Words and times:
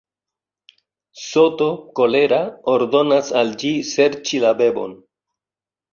Soto, 1.23 1.67
kolera, 2.01 2.41
ordonas 2.77 3.29
al 3.43 3.53
ĝi 3.65 3.73
serĉi 3.91 4.45
la 4.47 4.55
bebon. 4.63 5.01